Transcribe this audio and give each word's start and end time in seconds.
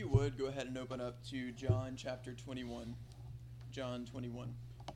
you 0.00 0.08
would, 0.08 0.38
go 0.38 0.46
ahead 0.46 0.66
and 0.66 0.78
open 0.78 0.98
up 0.98 1.22
to 1.28 1.52
John 1.52 1.92
chapter 1.94 2.32
21. 2.32 2.94
John 3.70 4.06
21. 4.06 4.48
I'm 4.88 4.94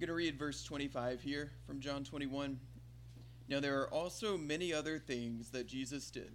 going 0.00 0.08
to 0.08 0.12
read 0.12 0.36
verse 0.36 0.64
25 0.64 1.20
here 1.20 1.52
from 1.64 1.78
John 1.78 2.02
21. 2.02 2.58
Now, 3.48 3.60
there 3.60 3.80
are 3.80 3.88
also 3.94 4.36
many 4.36 4.74
other 4.74 4.98
things 4.98 5.50
that 5.50 5.68
Jesus 5.68 6.10
did. 6.10 6.32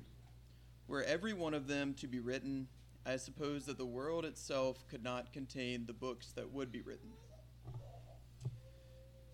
Were 0.88 1.04
every 1.04 1.34
one 1.34 1.54
of 1.54 1.68
them 1.68 1.93
to 1.95 2.07
be 2.07 2.21
written, 2.21 2.70
I 3.05 3.18
suppose 3.18 3.65
that 3.65 3.77
the 3.77 3.86
world 3.86 4.23
itself 4.23 4.88
could 4.88 5.04
not 5.04 5.34
contain 5.34 5.86
the 5.86 5.91
books 5.91 6.31
that 6.38 6.49
would 6.49 6.71
be 6.71 6.79
written. 6.79 7.09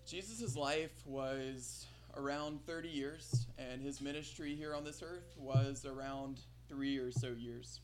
Jesus' 0.04 0.56
life 0.56 1.00
was 1.06 1.86
around 2.16 2.64
30 2.66 2.88
years, 2.88 3.46
and 3.58 3.82
his 3.82 4.00
ministry 4.00 4.54
here 4.54 4.74
on 4.74 4.84
this 4.84 5.02
earth 5.02 5.34
was 5.36 5.84
around 5.84 6.40
three 6.68 6.98
or 6.98 7.10
so 7.10 7.28
years. 7.28 7.80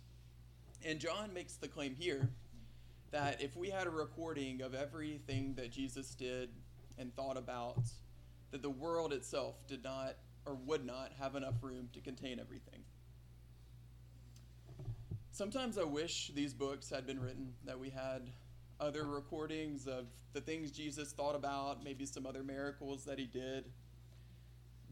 And 0.84 0.98
John 0.98 1.32
makes 1.34 1.56
the 1.56 1.68
claim 1.68 1.94
here 1.94 2.28
that 3.10 3.42
if 3.42 3.56
we 3.56 3.70
had 3.70 3.86
a 3.86 3.90
recording 3.90 4.62
of 4.62 4.74
everything 4.74 5.54
that 5.56 5.72
Jesus 5.72 6.14
did 6.14 6.50
and 6.98 7.14
thought 7.14 7.36
about, 7.36 7.82
that 8.50 8.62
the 8.62 8.70
world 8.70 9.12
itself 9.12 9.56
did 9.66 9.82
not 9.84 10.16
or 10.46 10.54
would 10.54 10.84
not 10.84 11.12
have 11.18 11.34
enough 11.34 11.62
room 11.62 11.88
to 11.92 12.00
contain 12.00 12.40
everything. 12.40 12.80
Sometimes 15.32 15.78
I 15.78 15.84
wish 15.84 16.30
these 16.34 16.54
books 16.54 16.90
had 16.90 17.06
been 17.06 17.20
written, 17.20 17.52
that 17.64 17.78
we 17.78 17.90
had 17.90 18.30
other 18.80 19.04
recordings 19.04 19.86
of 19.86 20.06
the 20.32 20.40
things 20.40 20.70
Jesus 20.70 21.12
thought 21.12 21.34
about, 21.34 21.84
maybe 21.84 22.06
some 22.06 22.26
other 22.26 22.42
miracles 22.42 23.04
that 23.04 23.18
he 23.18 23.26
did. 23.26 23.64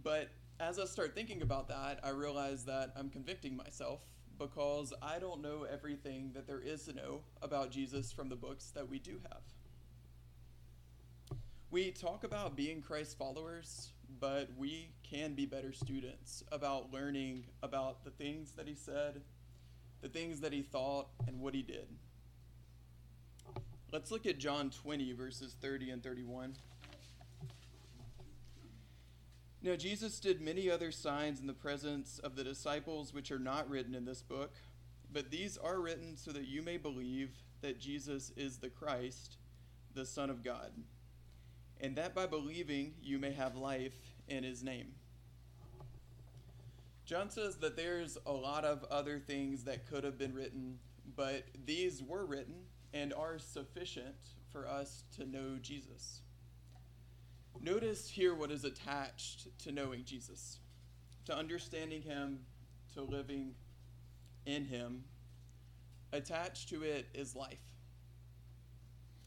But 0.09 0.31
as 0.59 0.79
I 0.79 0.87
start 0.87 1.15
thinking 1.15 1.43
about 1.43 1.69
that, 1.69 2.01
I 2.03 2.09
realize 2.09 2.65
that 2.65 2.95
I'm 2.97 3.11
convicting 3.11 3.55
myself 3.55 4.01
because 4.39 4.95
I 5.03 5.19
don't 5.19 5.43
know 5.43 5.67
everything 5.71 6.31
that 6.33 6.47
there 6.47 6.61
is 6.61 6.85
to 6.85 6.95
know 6.95 7.21
about 7.43 7.71
Jesus 7.71 8.11
from 8.11 8.31
the 8.31 8.35
books 8.35 8.71
that 8.75 8.89
we 8.89 9.01
do 9.01 9.21
have. 9.31 9.43
We 11.71 11.91
talk 11.91 12.25
about 12.25 12.57
being 12.57 12.81
Christ 12.81 13.19
followers, 13.19 13.91
but 14.19 14.49
we 14.57 14.89
can 15.03 15.35
be 15.35 15.45
better 15.45 15.75
students 15.75 16.43
about 16.51 16.91
learning 16.91 17.45
about 17.63 18.03
the 18.03 18.11
things 18.11 18.53
that 18.53 18.67
he 18.67 18.75
said, 18.75 19.21
the 20.01 20.09
things 20.09 20.41
that 20.41 20.55
he 20.55 20.63
thought, 20.63 21.09
and 21.27 21.39
what 21.39 21.53
he 21.53 21.61
did. 21.61 21.87
Let's 23.93 24.11
look 24.11 24.25
at 24.25 24.39
John 24.39 24.71
20, 24.71 25.13
verses 25.13 25.55
30 25.61 25.91
and 25.91 26.03
31. 26.03 26.55
Now, 29.61 29.75
Jesus 29.75 30.21
did 30.21 30.41
many 30.41 30.71
other 30.71 30.93
signs 30.93 31.41
in 31.41 31.49
the 31.49 31.53
presence 31.53 32.21
of 32.21 32.37
the 32.37 32.45
disciples 32.45 33.13
which 33.13 33.33
are 33.33 33.41
not 33.41 33.69
written 33.69 33.95
in 33.95 34.05
this 34.05 34.23
book, 34.23 34.55
but 35.13 35.31
these 35.31 35.59
are 35.59 35.81
written 35.81 36.17
so 36.17 36.31
that 36.31 36.47
you 36.47 36.63
may 36.63 36.77
believe 36.77 37.31
that 37.61 37.81
Jesus 37.81 38.31
is 38.37 38.59
the 38.59 38.69
Christ, 38.69 39.37
the 39.95 40.07
Son 40.07 40.31
of 40.31 40.45
God, 40.45 40.71
and 41.81 41.97
that 41.97 42.15
by 42.15 42.27
believing 42.27 42.95
you 43.03 43.19
may 43.19 43.33
have 43.33 43.57
life 43.57 43.99
in 44.29 44.45
his 44.45 44.63
name. 44.63 44.95
John 47.05 47.29
says 47.31 47.57
that 47.57 47.77
there's 47.77 48.17
a 48.27 48.33
lot 48.33 48.65
of 48.65 48.85
other 48.91 49.19
things 49.19 49.65
that 49.65 49.89
could 49.89 50.05
have 50.05 50.19
been 50.19 50.35
written, 50.35 50.79
but 51.17 51.45
these 51.65 52.01
were 52.03 52.27
written 52.27 52.55
and 52.93 53.13
are 53.13 53.39
sufficient 53.39 54.15
for 54.53 54.69
us 54.69 55.05
to 55.17 55.25
know 55.25 55.57
Jesus. 55.61 56.21
Notice 57.61 58.09
here 58.09 58.35
what 58.35 58.51
is 58.51 58.65
attached 58.65 59.49
to 59.65 59.73
knowing 59.73 60.05
Jesus, 60.05 60.59
to 61.27 61.37
understanding 61.37 62.03
him, 62.03 62.41
to 62.95 63.03
living 63.03 63.55
in 64.47 64.65
him. 64.65 65.05
Attached 66.13 66.69
to 66.71 66.83
it 66.83 67.09
is 67.15 67.35
life. 67.35 67.59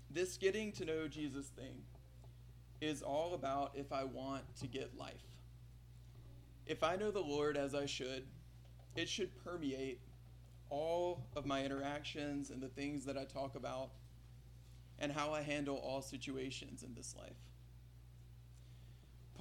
This 0.10 0.38
getting 0.38 0.72
to 0.74 0.86
know 0.86 1.08
Jesus 1.08 1.48
thing 1.48 1.84
is 2.80 3.02
all 3.02 3.34
about 3.34 3.74
if 3.76 3.92
I 3.92 4.04
want 4.06 4.44
to 4.62 4.68
get 4.68 4.98
life. 4.98 5.28
If 6.66 6.84
I 6.84 6.96
know 6.96 7.12
the 7.12 7.20
Lord 7.20 7.58
as 7.58 7.76
I 7.76 7.86
should, 7.86 8.26
it 8.96 9.08
should 9.08 9.32
permeate 9.44 10.00
all 10.70 11.28
of 11.36 11.46
my 11.46 11.64
interactions 11.64 12.50
and 12.50 12.62
the 12.62 12.70
things 12.70 13.06
that 13.06 13.18
I 13.18 13.26
talk 13.26 13.56
about 13.56 13.92
and 15.00 15.12
how 15.12 15.34
I 15.34 15.42
handle 15.42 15.78
all 15.78 16.02
situations 16.02 16.84
in 16.84 16.94
this 16.94 17.14
life. 17.18 17.51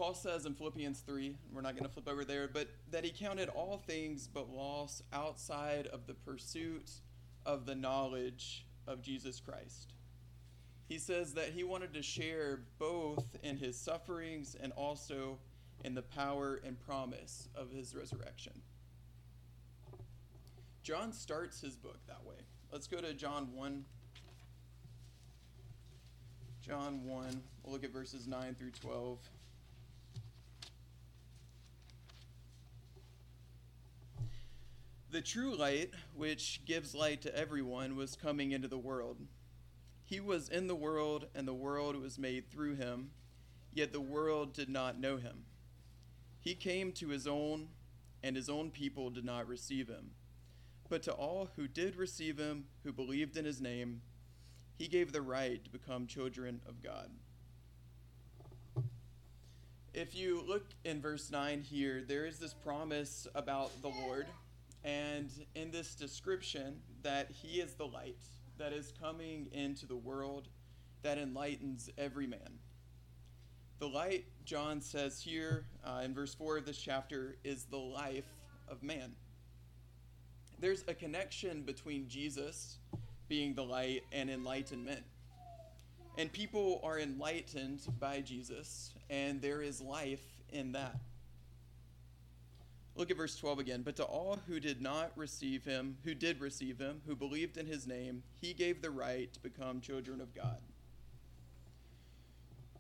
Paul 0.01 0.15
says 0.15 0.47
in 0.47 0.55
Philippians 0.55 1.01
3, 1.01 1.37
we're 1.53 1.61
not 1.61 1.75
going 1.75 1.85
to 1.85 1.91
flip 1.91 2.09
over 2.09 2.25
there, 2.25 2.49
but 2.49 2.69
that 2.91 3.05
he 3.05 3.11
counted 3.11 3.51
all 3.51 3.77
things 3.77 4.27
but 4.27 4.49
loss 4.49 5.03
outside 5.13 5.89
of 5.89 6.07
the 6.07 6.15
pursuit 6.15 6.91
of 7.45 7.67
the 7.67 7.75
knowledge 7.75 8.65
of 8.87 9.03
Jesus 9.03 9.41
Christ. 9.41 9.93
He 10.89 10.97
says 10.97 11.35
that 11.35 11.51
he 11.51 11.65
wanted 11.65 11.93
to 11.93 12.03
share 12.03 12.61
both 12.79 13.27
in 13.43 13.59
his 13.59 13.77
sufferings 13.79 14.57
and 14.59 14.73
also 14.73 15.37
in 15.85 15.95
the 15.95 16.01
power 16.01 16.63
and 16.65 16.81
promise 16.81 17.51
of 17.55 17.71
his 17.71 17.95
resurrection. 17.95 18.55
John 20.83 21.13
starts 21.13 21.61
his 21.61 21.77
book 21.77 21.99
that 22.07 22.25
way. 22.25 22.37
Let's 22.73 22.87
go 22.87 23.03
to 23.03 23.13
John 23.13 23.55
1. 23.55 23.85
John 26.63 27.05
1, 27.05 27.43
we'll 27.63 27.75
look 27.75 27.85
at 27.85 27.93
verses 27.93 28.27
9 28.27 28.55
through 28.55 28.71
12. 28.71 29.19
The 35.11 35.21
true 35.21 35.57
light, 35.57 35.91
which 36.15 36.61
gives 36.65 36.95
light 36.95 37.23
to 37.23 37.37
everyone, 37.37 37.97
was 37.97 38.15
coming 38.15 38.53
into 38.53 38.69
the 38.69 38.79
world. 38.79 39.17
He 40.05 40.21
was 40.21 40.49
in 40.49 40.69
the 40.69 40.77
world, 40.77 41.27
and 41.35 41.49
the 41.49 41.55
world 41.55 41.97
was 41.97 42.17
made 42.17 42.49
through 42.49 42.77
him, 42.77 43.11
yet 43.73 43.93
the 43.93 44.01
world 44.01 44.53
did 44.53 44.69
not 44.69 45.01
know 45.01 45.17
him. 45.17 45.47
He 46.39 46.55
came 46.55 46.93
to 46.93 47.09
his 47.09 47.27
own, 47.27 47.71
and 48.23 48.37
his 48.37 48.49
own 48.49 48.71
people 48.71 49.11
did 49.11 49.25
not 49.25 49.49
receive 49.49 49.89
him. 49.89 50.13
But 50.89 51.03
to 51.05 51.13
all 51.13 51.51
who 51.57 51.67
did 51.67 51.97
receive 51.97 52.39
him, 52.39 52.67
who 52.85 52.93
believed 52.93 53.37
in 53.37 53.45
his 53.45 53.61
name, 53.61 54.03
he 54.79 54.87
gave 54.87 55.11
the 55.11 55.23
right 55.23 55.63
to 55.65 55.71
become 55.71 56.07
children 56.07 56.61
of 56.69 56.85
God. 56.85 57.11
If 59.93 60.15
you 60.15 60.45
look 60.47 60.67
in 60.85 61.01
verse 61.01 61.33
9 61.33 61.63
here, 61.63 62.05
there 62.07 62.27
is 62.27 62.39
this 62.39 62.55
promise 62.55 63.27
about 63.35 63.71
the 63.83 63.89
Lord 63.89 64.27
and 64.85 65.31
in 65.55 65.71
this 65.71 65.95
description, 65.95 66.81
that 67.03 67.31
he 67.31 67.61
is 67.61 67.75
the 67.75 67.87
light 67.87 68.23
that 68.59 68.73
is 68.73 68.93
coming 69.01 69.49
into 69.53 69.87
the 69.87 69.97
world 69.97 70.49
that 71.03 71.19
enlightens 71.19 71.91
every 71.99 72.27
man. 72.27 72.59
The 73.79 73.89
light, 73.89 74.27
John 74.45 74.81
says 74.81 75.23
here 75.23 75.65
uh, 75.85 76.03
in 76.05 76.15
verse 76.15 76.35
4 76.35 76.59
of 76.59 76.67
this 76.67 76.77
chapter, 76.77 77.37
is 77.45 77.65
the 77.65 77.79
life 77.79 78.29
of 78.69 78.83
man. 78.83 79.13
There's 80.59 80.85
a 80.87 80.95
connection 80.95 81.63
between 81.63 82.07
Jesus 82.07 82.79
being 83.29 83.55
the 83.55 83.65
light 83.65 84.03
and 84.13 84.29
enlightenment. 84.29 85.03
And 86.19 86.31
people 86.31 86.81
are 86.85 86.99
enlightened 86.99 87.81
by 87.99 88.21
Jesus, 88.21 88.93
and 89.09 89.41
there 89.41 89.63
is 89.63 89.81
life 89.81 90.27
in 90.53 90.73
that. 90.73 90.97
Look 93.01 93.11
at 93.11 93.17
verse 93.17 93.35
12 93.37 93.61
again. 93.61 93.81
But 93.83 93.97
to 93.97 94.05
all 94.05 94.41
who 94.47 94.61
did 94.61 94.83
not 94.83 95.13
receive 95.17 95.65
him, 95.65 95.97
who 96.05 96.15
did 96.15 96.39
receive 96.39 96.79
him, 96.79 97.01
who 97.07 97.17
believed 97.17 97.57
in 97.57 97.65
his 97.65 97.87
name, 97.87 98.23
he 98.43 98.53
gave 98.53 98.83
the 98.83 98.91
right 98.91 99.33
to 99.33 99.41
become 99.41 99.81
children 99.81 100.21
of 100.21 100.35
God. 100.35 100.59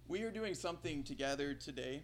We 0.08 0.20
are 0.24 0.30
doing 0.30 0.52
something 0.52 1.04
together 1.04 1.54
today. 1.54 2.02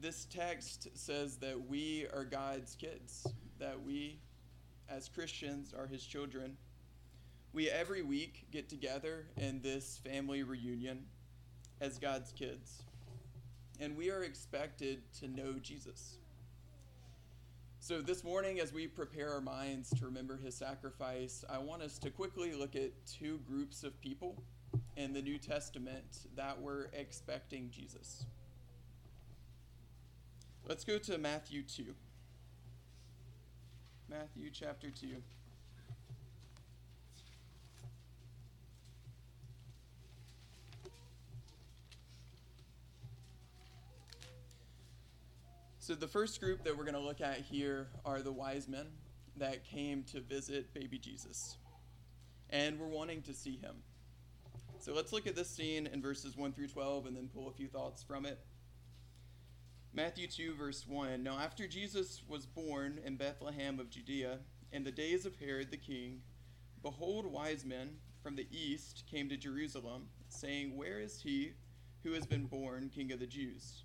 This 0.00 0.24
text 0.24 0.88
says 0.94 1.36
that 1.36 1.68
we 1.68 2.08
are 2.12 2.24
God's 2.24 2.74
kids, 2.74 3.24
that 3.60 3.80
we, 3.80 4.18
as 4.88 5.08
Christians, 5.08 5.72
are 5.72 5.86
his 5.86 6.04
children. 6.04 6.56
We 7.52 7.70
every 7.70 8.02
week 8.02 8.46
get 8.50 8.68
together 8.68 9.26
in 9.36 9.62
this 9.62 10.00
family 10.04 10.42
reunion 10.42 11.04
as 11.80 12.00
God's 12.00 12.32
kids, 12.32 12.82
and 13.78 13.96
we 13.96 14.10
are 14.10 14.24
expected 14.24 15.02
to 15.20 15.28
know 15.28 15.52
Jesus. 15.62 16.18
So, 17.86 18.00
this 18.00 18.24
morning, 18.24 18.60
as 18.60 18.72
we 18.72 18.86
prepare 18.86 19.30
our 19.34 19.42
minds 19.42 19.90
to 19.98 20.06
remember 20.06 20.38
his 20.38 20.54
sacrifice, 20.54 21.44
I 21.50 21.58
want 21.58 21.82
us 21.82 21.98
to 21.98 22.08
quickly 22.08 22.54
look 22.54 22.76
at 22.76 22.92
two 23.04 23.40
groups 23.46 23.84
of 23.84 24.00
people 24.00 24.42
in 24.96 25.12
the 25.12 25.20
New 25.20 25.36
Testament 25.36 26.20
that 26.34 26.58
were 26.58 26.88
expecting 26.94 27.68
Jesus. 27.68 28.24
Let's 30.66 30.82
go 30.82 30.96
to 30.96 31.18
Matthew 31.18 31.62
2. 31.62 31.94
Matthew 34.08 34.48
chapter 34.50 34.88
2. 34.88 35.16
So, 45.86 45.94
the 45.94 46.08
first 46.08 46.40
group 46.40 46.64
that 46.64 46.74
we're 46.74 46.84
going 46.84 46.94
to 46.94 46.98
look 46.98 47.20
at 47.20 47.40
here 47.40 47.88
are 48.06 48.22
the 48.22 48.32
wise 48.32 48.68
men. 48.68 48.86
that 49.36 49.64
came 49.64 50.02
to 50.04 50.20
visit 50.22 50.72
baby 50.72 50.98
Jesus. 50.98 51.58
And 52.48 52.80
we're 52.80 52.88
wanting 52.88 53.20
to 53.20 53.34
see 53.34 53.58
him. 53.58 53.74
So 54.78 54.94
let's 54.94 55.12
look 55.12 55.26
at 55.26 55.36
this 55.36 55.50
scene 55.50 55.86
in 55.86 56.00
verses 56.00 56.38
1 56.38 56.54
through 56.54 56.68
12 56.68 57.04
and 57.04 57.14
then 57.14 57.28
pull 57.28 57.48
a 57.48 57.52
few 57.52 57.68
thoughts 57.68 58.02
from 58.02 58.24
it. 58.24 58.38
Matthew 59.92 60.26
2, 60.26 60.54
verse 60.54 60.86
1 60.88 61.22
Now, 61.22 61.38
after 61.38 61.68
Jesus 61.68 62.22
was 62.26 62.46
born 62.46 62.98
in 63.04 63.16
Bethlehem 63.16 63.78
of 63.78 63.90
Judea, 63.90 64.38
in 64.72 64.84
the 64.84 64.90
days 64.90 65.26
of 65.26 65.36
Herod 65.36 65.70
the 65.70 65.76
king, 65.76 66.22
behold, 66.82 67.26
wise 67.26 67.66
men 67.66 67.90
from 68.22 68.36
the 68.36 68.48
east 68.50 69.04
came 69.10 69.28
to 69.28 69.36
Jerusalem, 69.36 70.06
saying, 70.30 70.78
Where 70.78 70.98
is 70.98 71.20
he 71.20 71.52
who 72.02 72.12
has 72.12 72.24
been 72.24 72.46
born 72.46 72.90
king 72.94 73.12
of 73.12 73.20
the 73.20 73.26
Jews? 73.26 73.84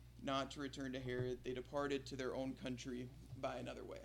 not 0.23 0.51
to 0.51 0.59
return 0.59 0.93
to 0.93 0.99
Herod, 0.99 1.39
they 1.43 1.53
departed 1.53 2.05
to 2.07 2.15
their 2.15 2.35
own 2.35 2.53
country 2.61 3.07
by 3.39 3.57
another 3.57 3.83
way. 3.83 3.99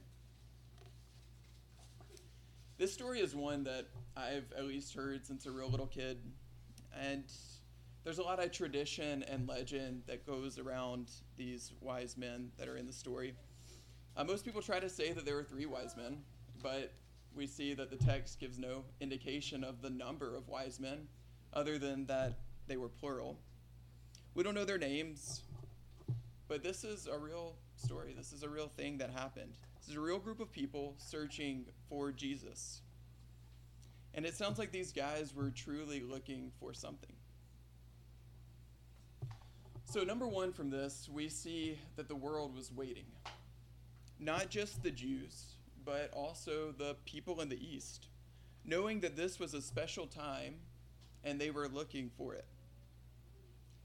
This 2.79 2.93
story 2.93 3.21
is 3.21 3.35
one 3.35 3.65
that 3.65 3.87
I've 4.17 4.53
at 4.57 4.65
least 4.65 4.95
heard 4.95 5.25
since 5.25 5.47
a 5.47 5.51
real 5.51 5.69
little 5.69 5.87
kid. 5.87 6.19
And 6.99 7.25
there's 8.05 8.19
a 8.19 8.23
lot 8.23 8.43
of 8.43 8.53
tradition 8.53 9.25
and 9.25 9.49
legend 9.49 10.03
that 10.07 10.27
goes 10.27 10.59
around 10.59 11.11
these 11.37 11.73
wise 11.81 12.17
men 12.17 12.51
that 12.59 12.69
are 12.69 12.77
in 12.77 12.87
the 12.87 12.93
story. 12.93 13.35
Uh, 14.17 14.25
most 14.25 14.45
people 14.45 14.63
try 14.63 14.79
to 14.79 14.89
say 14.89 15.13
that 15.13 15.25
there 15.25 15.37
were 15.37 15.43
three 15.43 15.67
wise 15.67 15.97
men, 15.97 16.19
but 16.63 16.93
we 17.35 17.47
see 17.47 17.75
that 17.75 17.91
the 17.91 17.97
text 17.97 18.41
gives 18.41 18.59
no 18.59 18.85
indication 19.01 19.65
of 19.65 19.83
the 19.83 19.91
number 19.91 20.37
of 20.37 20.49
wise 20.49 20.79
men 20.79 21.07
other 21.53 21.79
than 21.79 22.07
that 22.07 22.39
they 22.67 22.77
were 22.77 22.89
plural. 22.89 23.39
We 24.35 24.43
don't 24.43 24.55
know 24.55 24.65
their 24.65 24.79
names, 24.79 25.43
but 26.49 26.63
this 26.63 26.85
is 26.85 27.07
a 27.07 27.19
real 27.19 27.57
story. 27.77 28.15
This 28.17 28.33
is 28.33 28.43
a 28.43 28.49
real 28.49 28.69
thing 28.69 28.99
that 28.99 29.11
happened. 29.11 29.53
This 29.79 29.89
is 29.89 29.97
a 29.97 30.01
real 30.01 30.19
group 30.19 30.41
of 30.41 30.51
people 30.51 30.95
searching 30.99 31.67
for 31.89 32.13
Jesus. 32.13 32.83
And 34.15 34.25
it 34.25 34.35
sounds 34.35 34.59
like 34.59 34.73
these 34.73 34.93
guys 34.93 35.35
were 35.35 35.51
truly 35.51 36.01
looking 36.01 36.51
for 36.59 36.73
something. 36.73 37.13
So, 39.85 40.03
number 40.03 40.27
one 40.27 40.53
from 40.53 40.71
this, 40.71 41.09
we 41.13 41.29
see 41.29 41.79
that 41.97 42.09
the 42.09 42.17
world 42.17 42.55
was 42.57 42.73
waiting. 42.73 43.07
Not 44.19 44.51
just 44.51 44.83
the 44.83 44.91
Jews, 44.91 45.57
but 45.85 46.11
also 46.13 46.75
the 46.77 46.97
people 47.05 47.41
in 47.41 47.49
the 47.49 47.65
East, 47.65 48.09
knowing 48.65 49.01
that 49.01 49.17
this 49.17 49.39
was 49.39 49.55
a 49.55 49.63
special 49.63 50.07
time 50.07 50.57
and 51.23 51.41
they 51.41 51.51
were 51.51 51.69
looking 51.69 52.11
for 52.17 52.35
it. 52.35 52.47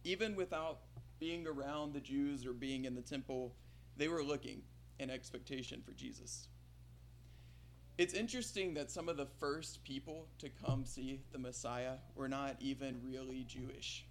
Even 0.03 0.35
without 0.35 0.79
being 1.21 1.45
around 1.45 1.93
the 1.93 1.99
Jews 1.99 2.47
or 2.47 2.51
being 2.51 2.85
in 2.85 2.95
the 2.95 3.01
temple, 3.01 3.53
they 3.95 4.07
were 4.07 4.23
looking 4.23 4.63
in 4.99 5.11
expectation 5.11 5.81
for 5.85 5.91
Jesus. 5.91 6.47
It's 7.99 8.15
interesting 8.15 8.73
that 8.73 8.89
some 8.89 9.07
of 9.07 9.17
the 9.17 9.27
first 9.39 9.83
people 9.83 10.25
to 10.39 10.49
come 10.65 10.83
see 10.83 11.21
the 11.31 11.37
Messiah 11.37 11.97
were 12.15 12.27
not 12.27 12.55
even 12.59 12.99
really 13.05 13.43
Jewish. 13.47 14.07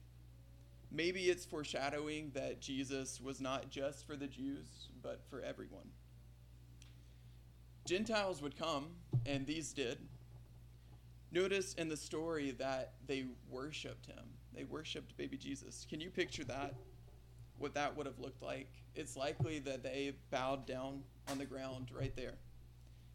Maybe 0.92 1.22
it's 1.22 1.44
foreshadowing 1.44 2.30
that 2.34 2.60
Jesus 2.60 3.20
was 3.20 3.40
not 3.40 3.70
just 3.70 4.06
for 4.06 4.14
the 4.14 4.28
Jews, 4.28 4.88
but 5.02 5.20
for 5.28 5.40
everyone. 5.40 5.90
Gentiles 7.86 8.40
would 8.40 8.56
come, 8.56 8.86
and 9.26 9.44
these 9.46 9.72
did. 9.72 9.98
Notice 11.32 11.74
in 11.74 11.88
the 11.88 11.96
story 11.96 12.52
that 12.52 12.92
they 13.08 13.24
worshiped 13.48 14.06
him. 14.06 14.24
They 14.54 14.62
worshiped 14.62 15.16
baby 15.16 15.36
Jesus. 15.36 15.86
Can 15.90 16.00
you 16.00 16.10
picture 16.10 16.44
that? 16.44 16.74
What 17.60 17.74
that 17.74 17.96
would 17.96 18.06
have 18.06 18.18
looked 18.18 18.42
like? 18.42 18.66
it's 18.94 19.16
likely 19.16 19.58
that 19.60 19.82
they 19.82 20.12
bowed 20.30 20.66
down 20.66 21.02
on 21.28 21.38
the 21.38 21.44
ground 21.44 21.90
right 21.96 22.14
there. 22.16 22.34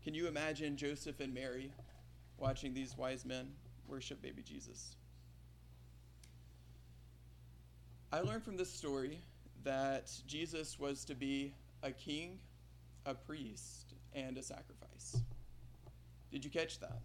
Can 0.03 0.13
you 0.13 0.27
imagine 0.27 0.77
Joseph 0.77 1.19
and 1.19 1.33
Mary 1.33 1.71
watching 2.37 2.73
these 2.73 2.97
wise 2.97 3.25
men 3.25 3.47
worship 3.87 4.21
baby 4.21 4.41
Jesus? 4.41 4.95
I 8.11 8.21
learned 8.21 8.43
from 8.43 8.55
this 8.55 8.71
story 8.71 9.19
that 9.63 10.11
Jesus 10.27 10.79
was 10.79 11.03
to 11.05 11.15
be 11.15 11.53
a 11.83 11.91
king, 11.91 12.39
a 13.05 13.13
priest, 13.13 13.93
and 14.13 14.37
a 14.37 14.43
sacrifice. 14.43 15.17
Did 16.31 16.45
you 16.45 16.51
catch 16.51 16.79
that? 16.79 17.01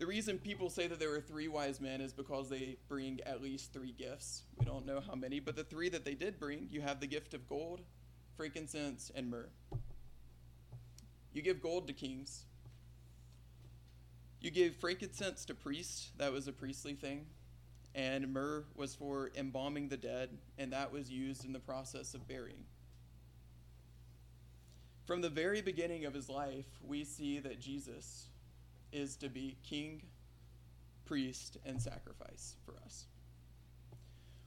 The 0.00 0.06
reason 0.06 0.38
people 0.38 0.70
say 0.70 0.86
that 0.86 0.98
there 0.98 1.10
were 1.10 1.20
three 1.20 1.46
wise 1.46 1.78
men 1.78 2.00
is 2.00 2.14
because 2.14 2.48
they 2.48 2.78
bring 2.88 3.20
at 3.26 3.42
least 3.42 3.74
three 3.74 3.92
gifts. 3.92 4.44
We 4.58 4.64
don't 4.64 4.86
know 4.86 5.02
how 5.06 5.14
many, 5.14 5.40
but 5.40 5.56
the 5.56 5.62
three 5.62 5.90
that 5.90 6.06
they 6.06 6.14
did 6.14 6.40
bring, 6.40 6.68
you 6.70 6.80
have 6.80 7.00
the 7.00 7.06
gift 7.06 7.34
of 7.34 7.46
gold, 7.46 7.82
frankincense, 8.34 9.12
and 9.14 9.30
myrrh. 9.30 9.50
You 11.34 11.42
give 11.42 11.60
gold 11.60 11.86
to 11.88 11.92
kings. 11.92 12.46
You 14.40 14.50
give 14.50 14.74
frankincense 14.76 15.44
to 15.44 15.54
priests, 15.54 16.12
that 16.16 16.32
was 16.32 16.48
a 16.48 16.52
priestly 16.52 16.94
thing. 16.94 17.26
And 17.94 18.32
myrrh 18.32 18.64
was 18.74 18.94
for 18.94 19.30
embalming 19.36 19.90
the 19.90 19.98
dead, 19.98 20.30
and 20.56 20.72
that 20.72 20.94
was 20.94 21.10
used 21.10 21.44
in 21.44 21.52
the 21.52 21.60
process 21.60 22.14
of 22.14 22.26
burying. 22.26 22.64
From 25.04 25.20
the 25.20 25.28
very 25.28 25.60
beginning 25.60 26.06
of 26.06 26.14
his 26.14 26.30
life, 26.30 26.80
we 26.82 27.04
see 27.04 27.38
that 27.40 27.60
Jesus 27.60 28.28
is 28.92 29.16
to 29.16 29.28
be 29.28 29.56
king, 29.62 30.02
priest, 31.04 31.58
and 31.64 31.80
sacrifice 31.80 32.56
for 32.64 32.74
us. 32.84 33.06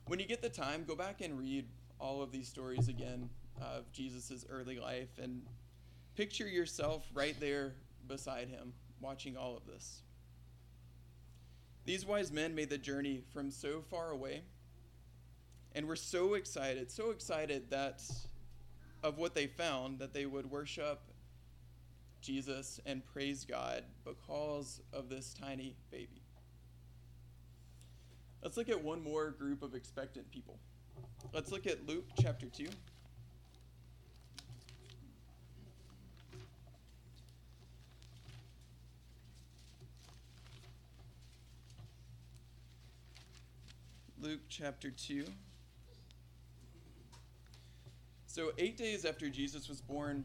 When 0.07 0.19
you 0.19 0.25
get 0.25 0.41
the 0.41 0.49
time, 0.49 0.83
go 0.85 0.95
back 0.95 1.21
and 1.21 1.37
read 1.37 1.65
all 1.99 2.21
of 2.21 2.31
these 2.31 2.47
stories 2.47 2.87
again 2.87 3.29
of 3.61 3.91
Jesus' 3.91 4.45
early 4.49 4.79
life 4.79 5.17
and 5.21 5.43
picture 6.15 6.47
yourself 6.47 7.05
right 7.13 7.39
there 7.39 7.75
beside 8.07 8.49
him, 8.49 8.73
watching 8.99 9.37
all 9.37 9.55
of 9.55 9.65
this. 9.65 10.01
These 11.85 12.05
wise 12.05 12.31
men 12.31 12.55
made 12.55 12.69
the 12.69 12.77
journey 12.77 13.23
from 13.33 13.51
so 13.51 13.81
far 13.81 14.11
away 14.11 14.43
and 15.75 15.87
were 15.87 15.95
so 15.95 16.35
excited, 16.35 16.91
so 16.91 17.11
excited 17.11 17.69
that 17.69 18.01
of 19.03 19.17
what 19.17 19.33
they 19.35 19.47
found 19.47 19.99
that 19.99 20.13
they 20.13 20.25
would 20.25 20.49
worship 20.49 21.01
Jesus 22.23 22.79
and 22.85 23.05
praise 23.05 23.43
God 23.43 23.83
because 24.05 24.81
of 24.93 25.09
this 25.09 25.33
tiny 25.33 25.75
baby. 25.91 26.21
Let's 28.41 28.55
look 28.55 28.69
at 28.69 28.81
one 28.81 29.03
more 29.03 29.31
group 29.31 29.61
of 29.61 29.75
expectant 29.75 30.31
people. 30.31 30.57
Let's 31.33 31.51
look 31.51 31.67
at 31.67 31.85
Luke 31.85 32.05
chapter 32.21 32.45
2. 32.47 32.67
Luke 44.21 44.39
chapter 44.47 44.91
2. 44.91 45.25
So, 48.27 48.51
eight 48.57 48.77
days 48.77 49.03
after 49.03 49.29
Jesus 49.29 49.67
was 49.67 49.81
born, 49.81 50.23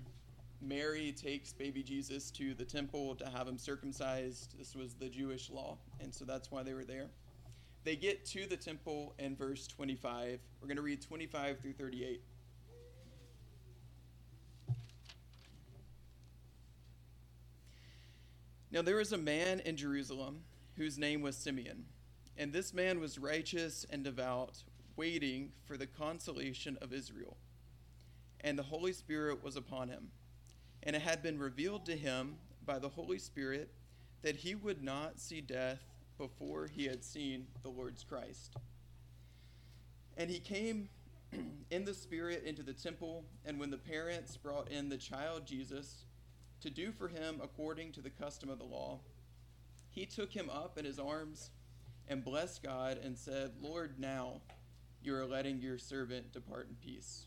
Mary 0.61 1.12
takes 1.12 1.53
baby 1.53 1.83
Jesus 1.83 2.31
to 2.33 2.53
the 2.55 2.65
temple 2.65 3.15
to 3.17 3.29
have 3.29 3.47
him 3.47 3.59
circumcised. 3.59 4.59
This 4.59 4.75
was 4.75 4.95
the 4.95 5.09
Jewish 5.09 5.50
law, 5.50 5.79
and 6.00 6.12
so 6.12 6.25
that's 6.25 6.50
why 6.50 6.62
they 6.62 6.75
were 6.75 6.85
there. 6.85 7.09
They 7.85 7.95
get 7.97 8.27
to 8.27 8.47
the 8.47 8.57
temple 8.57 9.15
in 9.19 9.37
verse 9.37 9.67
25. 9.69 10.41
We're 10.61 10.67
going 10.67 10.77
to 10.77 10.83
read 10.83 11.00
25 11.00 11.61
through 11.61 11.75
38. 11.75 12.21
Now 18.71 18.83
there 18.83 18.97
was 18.97 19.12
a 19.12 19.19
man 19.19 19.61
in 19.61 19.77
Jerusalem 19.77 20.41
whose 20.77 20.99
name 20.99 21.23
was 21.23 21.37
Simeon, 21.37 21.85
and 22.37 22.53
this 22.53 22.75
man 22.75 23.00
was 23.00 23.19
righteous 23.19 23.87
and 23.88 24.05
devout, 24.05 24.62
waiting 24.97 25.53
for 25.65 25.77
the 25.77 25.87
consolation 25.87 26.77
of 26.83 26.93
Israel. 26.93 27.37
And 28.43 28.59
the 28.59 28.65
Holy 28.65 28.93
Spirit 28.93 29.43
was 29.43 29.57
upon 29.57 29.88
him. 29.88 30.11
And 30.83 30.95
it 30.97 31.03
had 31.03 31.23
been 31.23 31.39
revealed 31.39 31.87
to 31.87 31.97
him 31.97 32.37
by 32.65 32.79
the 32.79 32.89
Holy 32.89 33.19
Spirit 33.19 33.71
that 34.23 34.37
he 34.37 34.55
would 34.55 34.83
not 34.83 35.21
see 35.21 35.41
death 35.41 35.81
before 36.17 36.67
he 36.67 36.87
had 36.87 37.05
seen 37.05 37.47
the 37.63 37.69
Lord's 37.69 38.05
Christ. 38.05 38.57
And 40.17 40.29
he 40.29 40.41
came 40.41 40.89
in 41.71 41.85
the 41.85 41.95
Spirit 41.95 42.45
into 42.45 42.63
the 42.63 42.73
temple, 42.73 43.25
and 43.45 43.59
when 43.59 43.71
the 43.71 43.79
parents 43.79 44.37
brought 44.37 44.71
in 44.71 44.89
the 44.89 44.97
child 44.97 45.47
Jesus 45.47 46.05
to 46.61 46.71
do 46.71 46.91
for 46.91 47.09
him 47.09 47.41
according 47.43 47.93
to 47.93 48.01
the 48.01 48.11
custom 48.11 48.49
of 48.49 48.59
the 48.59 48.65
law, 48.65 48.99
he 49.91 50.07
took 50.07 50.33
him 50.33 50.51
up 50.51 50.77
in 50.77 50.85
his 50.85 50.99
arms 50.99 51.51
and 52.09 52.25
blessed 52.25 52.63
God 52.63 52.99
and 53.03 53.17
said, 53.17 53.53
Lord, 53.61 53.99
now 53.99 54.41
you 55.03 55.15
are 55.15 55.27
letting 55.27 55.61
your 55.61 55.79
servant 55.79 56.33
depart 56.33 56.69
in 56.69 56.75
peace. 56.77 57.27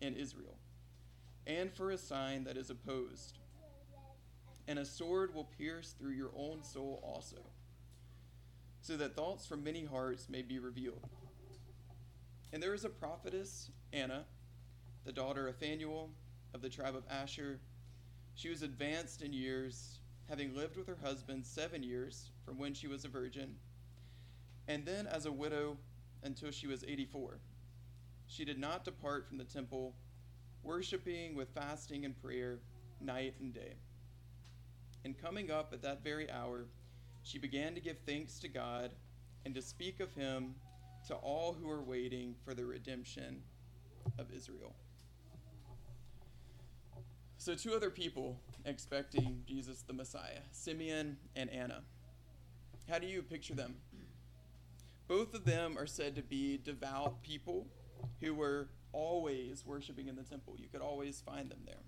in 0.00 0.14
Israel, 0.14 0.58
and 1.46 1.72
for 1.72 1.90
a 1.90 1.98
sign 1.98 2.44
that 2.44 2.56
is 2.56 2.70
opposed. 2.70 3.38
And 4.68 4.78
a 4.78 4.84
sword 4.84 5.32
will 5.34 5.48
pierce 5.58 5.94
through 5.98 6.12
your 6.12 6.30
own 6.36 6.64
soul 6.64 7.00
also 7.04 7.36
so 8.86 8.96
that 8.96 9.16
thoughts 9.16 9.44
from 9.44 9.64
many 9.64 9.84
hearts 9.84 10.28
may 10.28 10.42
be 10.42 10.60
revealed. 10.60 11.02
And 12.52 12.62
there 12.62 12.72
is 12.72 12.84
a 12.84 12.88
prophetess, 12.88 13.70
Anna, 13.92 14.24
the 15.04 15.10
daughter 15.10 15.48
of 15.48 15.56
Phanuel 15.56 16.10
of 16.54 16.62
the 16.62 16.68
tribe 16.68 16.94
of 16.94 17.02
Asher. 17.10 17.58
She 18.36 18.48
was 18.48 18.62
advanced 18.62 19.22
in 19.22 19.32
years, 19.32 19.98
having 20.28 20.54
lived 20.54 20.76
with 20.76 20.86
her 20.86 20.98
husband 21.02 21.44
seven 21.44 21.82
years 21.82 22.30
from 22.44 22.58
when 22.58 22.74
she 22.74 22.86
was 22.86 23.04
a 23.04 23.08
virgin, 23.08 23.56
and 24.68 24.86
then 24.86 25.08
as 25.08 25.26
a 25.26 25.32
widow 25.32 25.76
until 26.22 26.52
she 26.52 26.68
was 26.68 26.84
84. 26.84 27.40
She 28.26 28.44
did 28.44 28.58
not 28.58 28.84
depart 28.84 29.26
from 29.26 29.38
the 29.38 29.44
temple, 29.44 29.94
worshiping 30.62 31.34
with 31.34 31.48
fasting 31.54 32.04
and 32.04 32.20
prayer 32.20 32.58
night 33.00 33.34
and 33.40 33.54
day. 33.54 33.74
And 35.04 35.16
coming 35.16 35.50
up 35.50 35.72
at 35.72 35.82
that 35.82 36.02
very 36.02 36.30
hour, 36.30 36.66
she 37.22 37.38
began 37.38 37.74
to 37.74 37.80
give 37.80 37.98
thanks 38.06 38.38
to 38.40 38.48
God 38.48 38.90
and 39.44 39.54
to 39.54 39.62
speak 39.62 40.00
of 40.00 40.12
him 40.14 40.54
to 41.06 41.14
all 41.14 41.52
who 41.52 41.68
were 41.68 41.82
waiting 41.82 42.34
for 42.44 42.54
the 42.54 42.64
redemption 42.64 43.42
of 44.18 44.32
Israel. 44.32 44.74
So, 47.38 47.54
two 47.54 47.74
other 47.74 47.90
people 47.90 48.40
expecting 48.64 49.42
Jesus 49.46 49.82
the 49.82 49.92
Messiah 49.92 50.40
Simeon 50.50 51.16
and 51.36 51.48
Anna. 51.50 51.82
How 52.88 52.98
do 52.98 53.06
you 53.06 53.22
picture 53.22 53.54
them? 53.54 53.76
Both 55.06 55.34
of 55.34 55.44
them 55.44 55.78
are 55.78 55.86
said 55.86 56.16
to 56.16 56.22
be 56.22 56.58
devout 56.58 57.22
people 57.22 57.68
who 58.20 58.34
were 58.34 58.68
always 58.92 59.64
worshiping 59.66 60.08
in 60.08 60.16
the 60.16 60.22
temple. 60.22 60.54
You 60.58 60.68
could 60.68 60.80
always 60.80 61.20
find 61.20 61.50
them 61.50 61.60
there. 61.66 61.82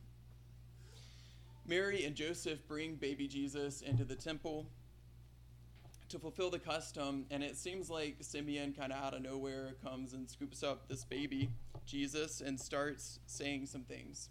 Mary 1.66 2.04
and 2.04 2.14
Joseph 2.14 2.66
bring 2.66 2.94
baby 2.94 3.28
Jesus 3.28 3.82
into 3.82 4.04
the 4.04 4.14
temple 4.14 4.66
to 6.08 6.18
fulfill 6.18 6.50
the 6.50 6.58
custom, 6.58 7.26
and 7.30 7.42
it 7.42 7.56
seems 7.56 7.90
like 7.90 8.16
Simeon, 8.20 8.72
kind 8.72 8.92
of 8.92 8.98
out 8.98 9.14
of 9.14 9.22
nowhere, 9.22 9.74
comes 9.84 10.14
and 10.14 10.28
scoops 10.28 10.62
up 10.62 10.88
this 10.88 11.04
baby, 11.04 11.50
Jesus, 11.84 12.40
and 12.40 12.58
starts 12.58 13.20
saying 13.26 13.66
some 13.66 13.82
things. 13.82 14.30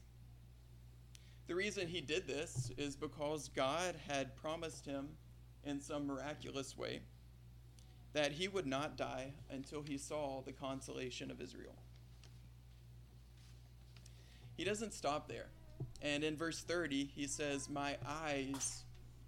The 1.47 1.55
reason 1.55 1.87
he 1.87 2.01
did 2.01 2.27
this 2.27 2.71
is 2.77 2.95
because 2.95 3.49
God 3.49 3.95
had 4.07 4.35
promised 4.35 4.85
him 4.85 5.09
in 5.63 5.79
some 5.79 6.07
miraculous 6.07 6.75
way 6.75 7.01
that 8.13 8.33
he 8.33 8.47
would 8.47 8.65
not 8.65 8.97
die 8.97 9.33
until 9.49 9.81
he 9.81 9.97
saw 9.97 10.41
the 10.41 10.51
consolation 10.51 11.29
of 11.29 11.41
Israel. 11.41 11.75
He 14.55 14.63
doesn't 14.63 14.93
stop 14.93 15.27
there. 15.27 15.47
And 16.01 16.23
in 16.23 16.35
verse 16.35 16.61
30, 16.61 17.11
he 17.15 17.27
says, 17.27 17.69
My 17.69 17.97
eyes 18.07 18.83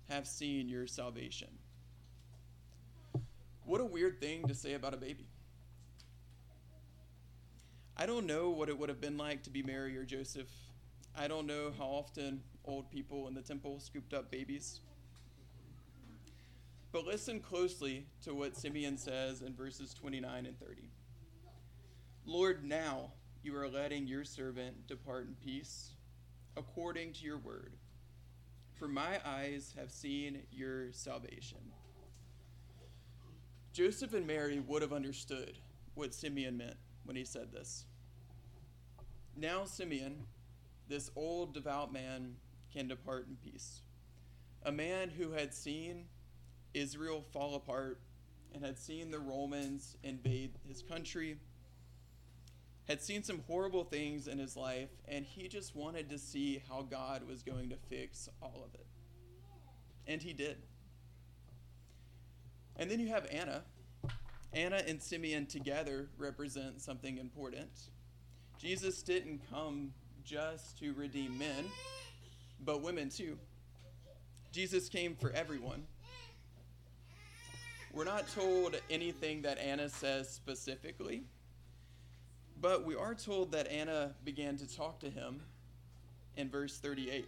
have 0.09 0.27
seen 0.27 0.69
your 0.69 0.87
salvation. 0.87 1.49
What 3.65 3.81
a 3.81 3.85
weird 3.85 4.19
thing 4.19 4.47
to 4.47 4.55
say 4.55 4.73
about 4.73 4.95
a 4.95 4.97
baby. 4.97 5.27
I 7.95 8.05
don't 8.05 8.25
know 8.25 8.49
what 8.49 8.69
it 8.69 8.79
would 8.79 8.89
have 8.89 9.01
been 9.01 9.17
like 9.17 9.43
to 9.43 9.49
be 9.49 9.61
Mary 9.61 9.95
or 9.97 10.05
Joseph. 10.05 10.49
I 11.15 11.27
don't 11.27 11.45
know 11.45 11.71
how 11.77 11.85
often 11.85 12.41
old 12.65 12.89
people 12.89 13.27
in 13.27 13.33
the 13.33 13.41
temple 13.41 13.79
scooped 13.79 14.13
up 14.13 14.31
babies. 14.31 14.79
But 16.91 17.05
listen 17.05 17.39
closely 17.39 18.07
to 18.23 18.33
what 18.33 18.57
Simeon 18.57 18.97
says 18.97 19.41
in 19.41 19.53
verses 19.53 19.93
29 19.93 20.45
and 20.45 20.59
30. 20.59 20.89
Lord, 22.25 22.63
now 22.65 23.11
you 23.43 23.55
are 23.55 23.67
letting 23.67 24.07
your 24.07 24.23
servant 24.23 24.87
depart 24.87 25.27
in 25.27 25.35
peace, 25.35 25.91
according 26.57 27.13
to 27.13 27.25
your 27.25 27.37
word. 27.37 27.73
For 28.73 28.87
my 28.87 29.19
eyes 29.25 29.73
have 29.77 29.91
seen 29.91 30.43
your 30.51 30.91
salvation 30.91 31.59
Joseph 33.71 34.13
and 34.13 34.25
Mary 34.25 34.59
would 34.59 34.81
have 34.81 34.91
understood 34.91 35.57
what 35.93 36.13
Simeon 36.13 36.57
meant 36.57 36.75
when 37.05 37.15
he 37.15 37.23
said 37.23 37.51
this. 37.51 37.85
Now, 39.37 39.63
Simeon, 39.63 40.25
this 40.87 41.11
old 41.15 41.53
devout 41.53 41.93
man, 41.93 42.35
can 42.73 42.87
depart 42.87 43.27
in 43.27 43.37
peace. 43.37 43.81
A 44.63 44.71
man 44.71 45.09
who 45.09 45.31
had 45.31 45.53
seen 45.53 46.05
Israel 46.73 47.23
fall 47.33 47.55
apart 47.55 47.99
and 48.53 48.63
had 48.63 48.77
seen 48.77 49.11
the 49.11 49.19
Romans 49.19 49.97
invade 50.03 50.51
his 50.67 50.81
country, 50.81 51.37
had 52.87 53.01
seen 53.01 53.23
some 53.23 53.43
horrible 53.47 53.83
things 53.83 54.27
in 54.27 54.39
his 54.39 54.55
life, 54.55 54.89
and 55.07 55.25
he 55.25 55.47
just 55.47 55.75
wanted 55.75 56.09
to 56.09 56.17
see 56.17 56.61
how 56.69 56.81
God 56.81 57.27
was 57.27 57.43
going 57.43 57.69
to 57.69 57.75
fix 57.89 58.29
all 58.41 58.63
of 58.65 58.73
it. 58.73 58.87
And 60.07 60.21
he 60.21 60.33
did. 60.33 60.57
And 62.75 62.89
then 62.89 62.99
you 62.99 63.09
have 63.09 63.27
Anna. 63.31 63.63
Anna 64.53 64.81
and 64.87 65.01
Simeon 65.01 65.45
together 65.45 66.07
represent 66.17 66.81
something 66.81 67.17
important. 67.17 67.69
Jesus 68.57 69.03
didn't 69.03 69.41
come 69.51 69.93
just 70.23 70.79
to 70.79 70.93
redeem 70.93 71.37
men, 71.37 71.65
but 72.65 72.81
women 72.81 73.09
too. 73.09 73.37
Jesus 74.51 74.89
came 74.89 75.15
for 75.15 75.29
everyone. 75.31 75.83
We're 77.93 78.05
not 78.05 78.27
told 78.29 78.75
anything 78.89 79.41
that 79.43 79.57
Anna 79.57 79.89
says 79.89 80.29
specifically, 80.29 81.23
but 82.61 82.85
we 82.85 82.95
are 82.95 83.15
told 83.15 83.51
that 83.53 83.67
Anna 83.67 84.13
began 84.23 84.57
to 84.57 84.75
talk 84.75 84.99
to 84.99 85.09
him 85.09 85.41
in 86.37 86.49
verse 86.49 86.77
38. 86.77 87.27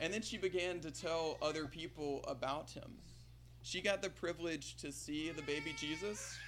And 0.00 0.12
then 0.12 0.22
she 0.22 0.36
began 0.36 0.80
to 0.80 0.90
tell 0.90 1.38
other 1.40 1.66
people 1.66 2.24
about 2.28 2.70
him 2.70 2.98
she 3.66 3.80
got 3.80 4.00
the 4.00 4.10
privilege 4.10 4.76
to 4.76 4.92
see 4.92 5.32
the 5.32 5.42
baby 5.42 5.74
Jesus, 5.76 6.38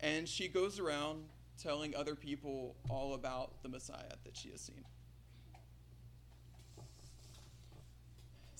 and 0.00 0.26
she 0.26 0.48
goes 0.48 0.80
around 0.80 1.22
telling 1.62 1.94
other 1.94 2.14
people 2.14 2.76
all 2.88 3.12
about 3.12 3.62
the 3.62 3.68
Messiah 3.68 4.16
that 4.24 4.34
she 4.34 4.48
has 4.48 4.62
seen. 4.62 4.86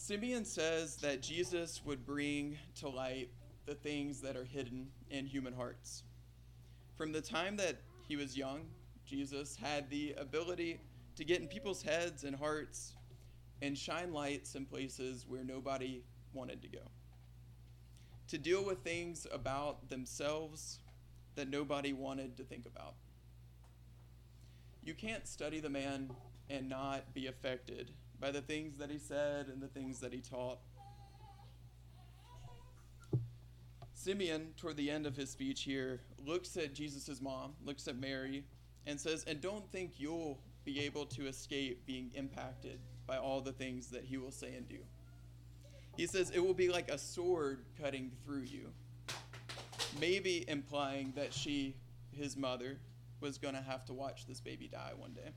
Simeon 0.06 0.44
says 0.44 0.96
that 0.96 1.23
Jesus 1.23 1.80
would 1.87 2.04
bring 2.04 2.58
to 2.75 2.90
light 2.90 3.30
the 3.64 3.75
things 3.75 4.20
that 4.20 4.37
are 4.37 4.44
hidden 4.44 4.88
in 5.08 5.25
human 5.25 5.54
hearts. 5.54 6.02
From 6.94 7.11
the 7.11 7.23
time 7.23 7.56
that 7.56 7.76
he 8.06 8.14
was 8.14 8.37
young, 8.37 8.66
Jesus 9.06 9.56
had 9.56 9.88
the 9.88 10.14
ability 10.18 10.78
to 11.16 11.25
get 11.25 11.40
in 11.40 11.49
people's 11.49 11.80
heads 11.80 12.25
and 12.25 12.37
hearts 12.37 12.92
and 13.62 13.78
shine 13.78 14.12
lights 14.12 14.56
in 14.56 14.66
places 14.66 15.25
where 15.26 15.42
nobody 15.42 16.02
wanted 16.34 16.61
to 16.61 16.68
go. 16.68 16.82
To 18.28 18.37
deal 18.37 18.62
with 18.62 18.80
things 18.80 19.26
about 19.32 19.88
themselves 19.88 20.80
that 21.34 21.49
nobody 21.49 21.94
wanted 21.94 22.37
to 22.37 22.42
think 22.42 22.66
about. 22.66 22.92
You 24.82 24.92
can't 24.92 25.26
study 25.26 25.61
the 25.61 25.70
man 25.70 26.11
and 26.50 26.68
not 26.68 27.14
be 27.14 27.26
affected 27.26 27.90
by 28.21 28.30
the 28.30 28.40
things 28.40 28.78
that 28.78 28.90
he 28.90 28.99
said 28.99 29.49
and 29.49 29.62
the 29.62 29.68
things 29.68 30.00
that 30.00 30.12
he 30.12 30.21
taught. 30.21 30.59
Simeon, 33.92 34.52
toward 34.56 34.76
the 34.76 34.90
end 34.90 35.06
of 35.06 35.16
his 35.16 35.30
speech 35.30 35.62
here, 35.62 36.02
looks 36.25 36.56
at 36.56 36.75
Jesus' 36.75 37.21
mom, 37.23 37.54
looks 37.64 37.88
at 37.88 37.97
Mary, 37.97 38.44
and 38.87 39.00
says, 39.00 39.25
And 39.26 39.40
don't 39.40 39.71
think 39.73 39.92
you'll 39.97 40.40
be 40.64 40.80
able 40.80 41.06
to 41.06 41.26
escape 41.26 41.87
being 41.87 42.11
impacted 42.14 42.80
by 43.06 43.16
all 43.16 43.40
the 43.40 43.52
things 43.52 43.88
that 43.88 44.04
he 44.04 44.16
will 44.16 44.30
say 44.30 44.54
and 44.54 44.68
do. 44.68 44.78
He 45.97 46.06
says, 46.06 46.30
It 46.30 46.40
will 46.40 46.54
be 46.54 46.68
like 46.68 46.90
a 46.90 46.99
sword 46.99 47.64
cutting 47.80 48.11
through 48.25 48.42
you. 48.42 48.73
Maybe 50.00 50.44
implying 50.49 51.12
that 51.16 51.33
she, 51.33 51.76
his 52.12 52.37
mother, 52.37 52.78
was 53.21 53.38
going 53.38 53.54
to 53.54 53.62
have 53.62 53.85
to 53.87 53.92
watch 53.92 54.26
this 54.26 54.40
baby 54.40 54.68
die 54.68 54.92
one 54.97 55.12
day. 55.12 55.30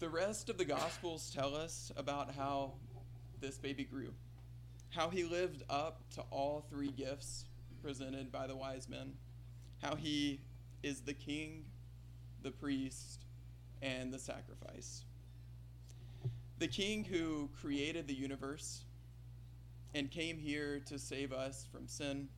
The 0.00 0.08
rest 0.08 0.48
of 0.48 0.56
the 0.56 0.64
Gospels 0.64 1.30
tell 1.30 1.54
us 1.54 1.92
about 1.94 2.34
how 2.34 2.72
this 3.38 3.58
baby 3.58 3.84
grew, 3.84 4.14
how 4.88 5.10
he 5.10 5.24
lived 5.24 5.62
up 5.68 6.00
to 6.14 6.22
all 6.30 6.64
three 6.70 6.90
gifts 6.90 7.44
presented 7.82 8.32
by 8.32 8.46
the 8.46 8.56
wise 8.56 8.88
men, 8.88 9.12
how 9.82 9.96
he 9.96 10.40
is 10.82 11.02
the 11.02 11.12
king, 11.12 11.66
the 12.42 12.50
priest, 12.50 13.26
and 13.82 14.10
the 14.10 14.18
sacrifice. 14.18 15.04
The 16.60 16.68
king 16.68 17.04
who 17.04 17.50
created 17.60 18.08
the 18.08 18.14
universe 18.14 18.84
and 19.94 20.10
came 20.10 20.38
here 20.38 20.80
to 20.86 20.98
save 20.98 21.30
us 21.30 21.66
from 21.70 21.86
sin, 21.86 22.30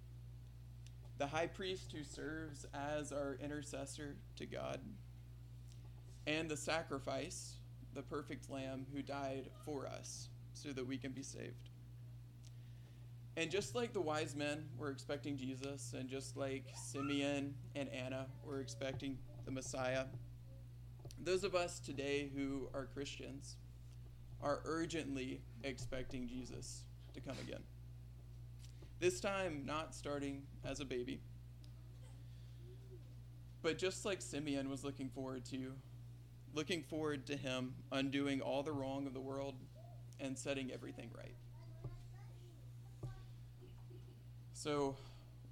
the 1.18 1.28
high 1.28 1.46
priest 1.46 1.92
who 1.92 2.02
serves 2.02 2.66
as 2.74 3.12
our 3.12 3.38
intercessor 3.40 4.16
to 4.34 4.46
God 4.46 4.80
and 6.26 6.50
the 6.50 6.56
sacrifice, 6.56 7.56
the 7.94 8.02
perfect 8.02 8.50
lamb 8.50 8.86
who 8.94 9.02
died 9.02 9.50
for 9.64 9.86
us 9.86 10.28
so 10.54 10.70
that 10.70 10.86
we 10.86 10.96
can 10.96 11.12
be 11.12 11.22
saved. 11.22 11.70
And 13.36 13.50
just 13.50 13.74
like 13.74 13.92
the 13.92 14.00
wise 14.00 14.36
men 14.36 14.64
were 14.76 14.90
expecting 14.90 15.38
Jesus, 15.38 15.94
and 15.98 16.08
just 16.08 16.36
like 16.36 16.64
Simeon 16.74 17.54
and 17.74 17.88
Anna 17.88 18.26
were 18.44 18.60
expecting 18.60 19.16
the 19.46 19.50
Messiah, 19.50 20.04
those 21.18 21.42
of 21.44 21.54
us 21.54 21.80
today 21.80 22.30
who 22.34 22.68
are 22.74 22.86
Christians 22.86 23.56
are 24.42 24.60
urgently 24.64 25.40
expecting 25.64 26.28
Jesus 26.28 26.84
to 27.14 27.20
come 27.20 27.36
again. 27.46 27.62
This 28.98 29.18
time, 29.18 29.64
not 29.64 29.94
starting 29.94 30.42
as 30.64 30.80
a 30.80 30.84
baby, 30.84 31.20
but 33.62 33.78
just 33.78 34.04
like 34.04 34.20
Simeon 34.20 34.68
was 34.68 34.84
looking 34.84 35.08
forward 35.08 35.44
to 35.46 35.72
looking 36.54 36.82
forward 36.82 37.26
to 37.26 37.36
him 37.36 37.74
undoing 37.90 38.40
all 38.40 38.62
the 38.62 38.72
wrong 38.72 39.06
of 39.06 39.14
the 39.14 39.20
world 39.20 39.54
and 40.20 40.38
setting 40.38 40.70
everything 40.72 41.10
right. 41.16 41.34
So, 44.52 44.96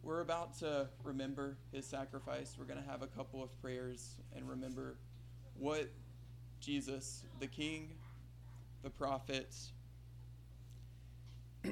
we're 0.02 0.20
about 0.20 0.58
to 0.60 0.88
remember 1.04 1.56
his 1.72 1.84
sacrifice. 1.84 2.56
We're 2.58 2.64
going 2.64 2.82
to 2.82 2.88
have 2.88 3.02
a 3.02 3.06
couple 3.06 3.42
of 3.42 3.60
prayers 3.60 4.16
and 4.34 4.48
remember 4.48 4.96
what 5.58 5.90
Jesus, 6.60 7.22
the 7.38 7.46
King, 7.46 7.90
the 8.82 8.88
prophet, 8.88 9.54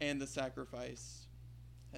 and 0.00 0.20
the 0.20 0.26
sacrifice 0.26 1.26